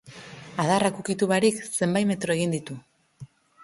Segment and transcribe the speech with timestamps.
[0.63, 2.83] Adarrak ukitu barik zenbait metro egin ditu.